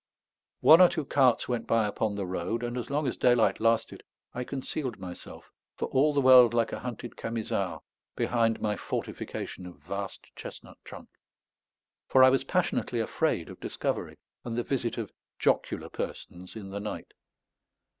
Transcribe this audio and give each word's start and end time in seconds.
One 0.61 0.81
or 0.81 0.89
two 0.89 1.05
carts 1.05 1.47
went 1.47 1.67
by 1.67 1.85
upon 1.85 2.15
the 2.15 2.25
road; 2.25 2.63
and 2.63 2.75
as 2.75 2.89
long 2.89 3.05
as 3.05 3.15
daylight 3.15 3.59
lasted 3.59 4.01
I 4.33 4.43
concealed 4.43 4.97
myself, 4.97 5.51
for 5.75 5.89
all 5.89 6.11
the 6.11 6.21
world 6.21 6.55
like 6.55 6.71
a 6.73 6.79
hunted 6.79 7.15
Camisard, 7.15 7.81
behind 8.15 8.59
my 8.59 8.75
fortification 8.75 9.67
of 9.67 9.75
vast 9.75 10.35
chestnut 10.35 10.79
trunk; 10.83 11.09
for 12.07 12.23
I 12.23 12.31
was 12.31 12.43
passionately 12.45 12.99
afraid 12.99 13.47
of 13.47 13.59
discovery 13.59 14.17
and 14.43 14.57
the 14.57 14.63
visit 14.63 14.97
of 14.97 15.11
jocular 15.37 15.89
persons 15.89 16.55
in 16.55 16.71
the 16.71 16.79
night. 16.79 17.13